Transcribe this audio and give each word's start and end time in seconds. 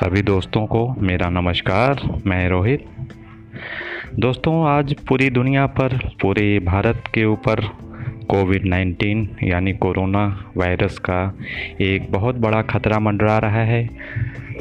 सभी 0.00 0.22
दोस्तों 0.22 0.66
को 0.66 0.94
मेरा 0.98 1.30
नमस्कार, 1.30 2.20
मैं 2.26 2.48
रोहित। 2.48 2.84
दोस्तों, 4.18 4.68
आज 4.68 4.94
पूरी 4.94 5.30
दुनिया 5.30 5.66
पर, 5.66 6.10
पूरे 6.22 6.58
भारत 6.58 7.02
के 7.14 7.24
ऊपर 7.24 7.60
कोविड 8.28 8.66
19 8.66 9.28
यानी 9.42 9.72
कोरोना 9.72 10.44
वायरस 10.56 10.98
का 10.98 11.38
एक 11.80 12.12
बहुत 12.12 12.34
बड़ा 12.34 12.62
खतरा 12.62 12.98
मंडरा 12.98 13.38
रहा 13.38 13.64
है। 13.64 13.90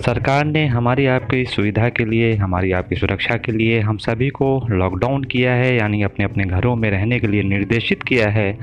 सरकार 0.05 0.45
ने 0.45 0.65
हमारी 0.65 1.05
आपकी 1.05 1.45
सुविधा 1.45 1.89
के 1.89 2.05
लिए, 2.05 2.35
हमारी 2.35 2.71
आपकी 2.71 2.95
सुरक्षा 2.95 3.37
के 3.37 3.51
लिए, 3.51 3.79
हम 3.79 3.97
सभी 3.97 4.29
को 4.29 4.67
लॉकडाउन 4.69 5.23
किया 5.23 5.53
है, 5.53 5.75
यानी 5.75 6.01
अपने 6.01 6.25
अपने 6.25 6.43
घरों 6.43 6.75
में 6.75 6.91
रहने 6.91 7.19
के 7.19 7.27
लिए 7.27 7.43
निर्देशित 7.43 8.03
किया 8.03 8.29
है। 8.29 8.57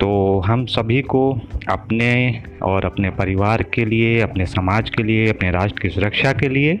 तो 0.00 0.08
हम 0.40 0.64
सभी 0.66 1.00
को 1.02 1.22
अपने 1.68 2.42
और 2.62 2.84
अपने 2.84 3.10
परिवार 3.10 3.62
के 3.74 3.84
लिए 3.84 4.20
अपने 4.20 4.46
समाज 4.46 4.90
के 4.90 5.02
लिए 5.02 5.28
अपने 5.28 5.50
राष्ट्र 5.50 5.80
की 5.80 5.88
सुरक्षा 5.88 6.32
के 6.32 6.48
लिए 6.48 6.78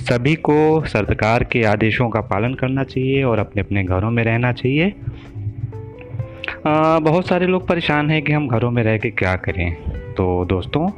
सभी 0.00 0.34
को 0.34 0.58
सरकार 0.86 1.44
के 1.44 1.62
आदेशों 1.64 2.08
का 2.10 2.20
पालन 2.20 2.54
करना 2.54 2.84
चाहिए 2.84 3.22
और 3.22 3.38
अपने 3.38 3.62
अपने 3.62 3.84
घरों 3.84 4.10
में 4.10 4.22
रहना 4.24 4.52
चाहिए। 4.52 4.92
आ, 6.66 6.98
बहुत 6.98 7.28
सारे 7.28 7.46
लोग 7.46 7.66
परेशान 7.68 8.10
हैं 8.10 8.22
कि 8.22 8.32
हम 8.32 8.48
घरों 8.48 8.70
में 8.70 8.82
रह 8.82 8.96
के 8.98 9.10
क्या 9.10 9.34
करें। 9.36 9.74
तो 10.14 10.44
दोस्तों 10.44 10.88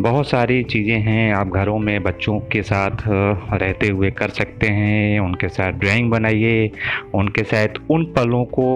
बहुत 0.00 0.28
सारी 0.28 0.62
चीज़ें 0.62 1.00
हैं 1.00 1.32
आप 1.34 1.48
घरों 1.48 1.78
में 1.78 2.02
बच्चों 2.02 2.38
के 2.52 2.62
साथ 2.62 3.02
रहते 3.06 3.88
हुए 3.88 4.10
कर 4.10 4.28
सकते 4.28 4.68
हैं 4.68 5.20
उनके 5.20 5.48
साथ 5.48 5.72
ड्राइंग 5.72 6.10
बनाइए 6.10 6.70
उनके 7.14 7.44
साथ 7.44 7.80
उन 7.90 8.04
पलों 8.16 8.44
को 8.58 8.66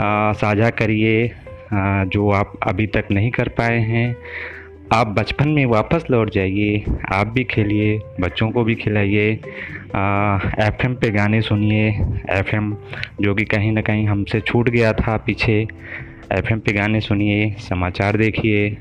साझा 0.00 0.70
करिए। 0.70 1.30
जो 1.72 2.30
आप 2.32 2.52
अभी 2.62 2.86
तक 2.86 3.08
नहीं 3.10 3.30
कर 3.30 3.48
पाए 3.58 3.78
हैं, 3.80 4.16
आप 4.92 5.06
बचपन 5.08 5.48
में 5.48 5.64
वापस 5.66 6.04
लौट 6.10 6.30
जाइए, 6.30 6.84
आप 7.12 7.26
भी 7.26 7.44
खेलिए, 7.44 7.98
बच्चों 8.20 8.50
को 8.50 8.64
भी 8.64 8.74
खिलाइए 8.74 9.30
एफ़ 9.30 10.84
एम 10.84 10.94
पे 10.94 11.10
गाने 11.10 11.40
सुनिए 11.42 11.88
एफ़ 12.30 12.54
एम 12.56 12.74
जो 13.20 13.34
कि 13.34 13.44
कहीं 13.44 13.72
ना 13.72 13.80
कहीं 13.80 14.06
हमसे 14.08 14.40
छूट 14.40 14.68
गया 14.68 14.92
था 14.92 15.16
पीछे 15.16 15.60
एफ़ 16.32 16.52
एम 16.52 16.58
पे 16.58 16.72
गाने 16.72 17.00
सुनिए, 17.00 17.50
समाचार 17.58 18.16
देखिए, 18.16 18.76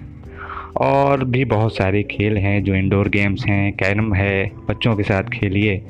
और 0.77 1.23
भी 1.25 1.45
बहुत 1.45 1.75
सारे 1.75 2.03
खेल 2.03 2.37
हैं 2.37 2.63
जो 2.63 2.75
इंडोर 2.75 3.09
गेम्स 3.09 3.45
हैं, 3.45 3.71
कैरम 3.73 4.13
है, 4.13 4.51
बच्चों 4.69 4.95
के 4.95 5.03
साथ 5.03 5.29
खेलिए। 5.33 5.81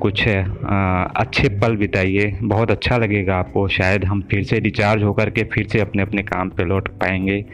कुछ 0.00 0.26
अच्छे 0.28 1.48
पल 1.60 1.76
बिताइए। 1.76 2.36
बहुत 2.42 2.70
अच्छा 2.70 2.96
लगेगा 2.96 3.36
आपको। 3.36 3.66
शायद 3.68 4.04
हम 4.04 4.20
फिर 4.30 4.42
से 4.44 4.58
रिचार्ज 4.60 5.02
होकर 5.02 5.30
के 5.30 5.44
फिर 5.44 5.66
से 5.66 5.80
अपने 5.80 6.02
अपने 6.02 6.22
काम 6.22 6.48
पे 6.50 6.64
लौट 6.64 6.88
पाएँगे। 7.00 7.44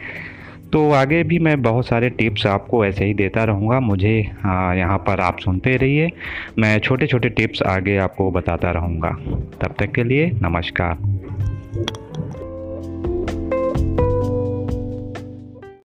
तो 0.73 0.89
आगे 0.91 1.23
भी 1.23 1.39
मैं 1.39 1.61
बहुत 1.61 1.87
सारे 1.87 2.09
टिप्स 2.09 2.45
आपको 2.47 2.85
ऐसे 2.85 3.05
ही 3.05 3.13
देता 3.13 3.43
रहूँगा। 3.43 3.79
मुझे 3.79 4.17
यहाँ 4.17 4.97
पर 4.97 5.19
आप 5.19 5.39
सुनते 5.39 5.75
रहिए। 5.77 6.09
मैं 6.59 6.77
छोटे 6.79 7.07
छोटे 7.07 7.29
टिप्स 7.29 7.61
आगे 7.63 7.97
आपको 7.97 8.31
बताता 8.31 8.71
रहूँगा। 8.71 9.09
तब 9.61 9.75
तक 9.79 9.91
के 9.91 10.03
लिए 10.03 10.31
नमस्कार। 10.41 10.97